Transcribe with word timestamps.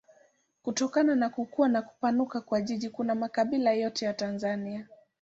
Kutokana 0.63 1.15
na 1.15 1.29
kukua 1.29 1.67
na 1.69 1.81
kupanuka 1.81 2.41
kwa 2.41 2.61
jiji 2.61 2.89
kuna 2.89 3.15
makabila 3.15 3.71
yote 3.73 4.05
ya 4.05 4.13
Tanzania. 4.13 4.87